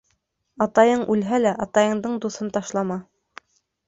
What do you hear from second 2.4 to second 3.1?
ташлама.